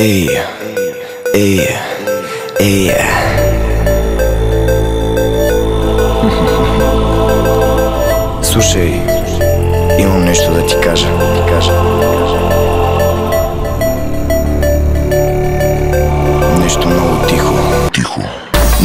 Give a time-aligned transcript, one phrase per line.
[0.00, 0.30] Ей,
[1.34, 1.68] ей,
[2.60, 2.94] ей.
[8.42, 9.02] Слушай,
[9.98, 11.06] имам нещо да ти кажа.
[11.34, 11.72] Ти кажа.
[16.58, 17.54] Нещо много тихо.
[17.92, 18.20] Тихо.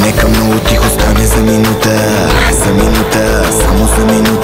[0.06, 1.90] Нека много тихо стане за минута
[2.52, 4.35] За минута, само за минута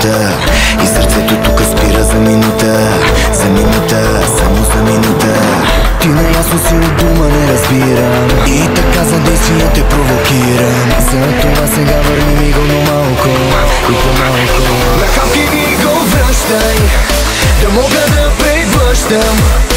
[19.12, 19.71] them.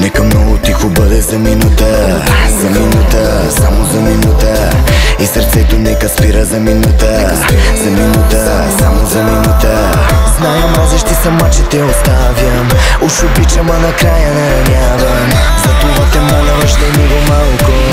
[0.00, 2.22] Нека много тихо бъде за минута.
[2.60, 4.70] За минута, само за минута.
[5.18, 7.36] И сърцето нека спира за минута.
[7.84, 9.92] За минута, само за минута.
[10.38, 12.68] Зная мразещи сама, че те оставям.
[13.02, 15.30] Уж обичам, а накрая не ранявам.
[15.56, 17.89] Затова те моля, връщай ми го малко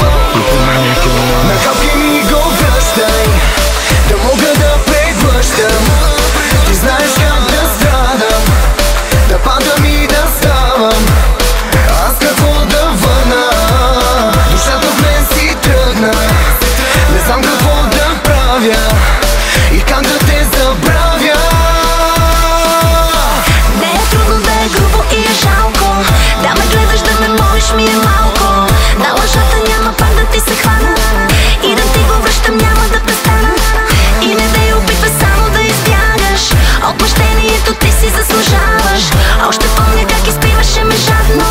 [38.08, 39.04] си заслужаваш.
[39.48, 41.46] Още помня как изпиваше ме жадно.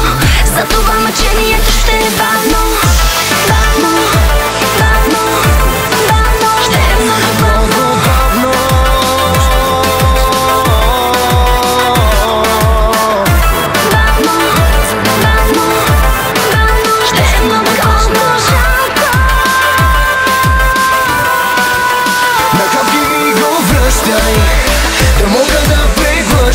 [0.45, 2.59] За това мъчението ще е бавно.
[3.49, 3.91] Бавно,
[4.79, 5.27] бавно,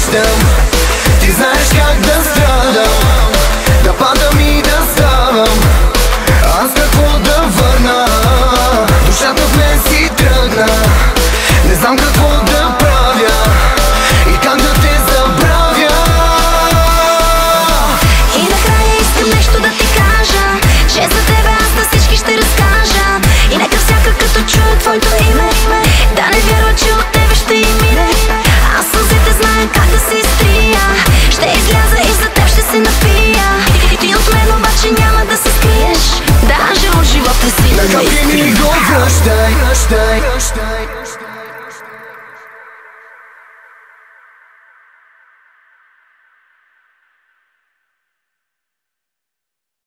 [0.02, 0.26] system.
[1.22, 1.61] Designed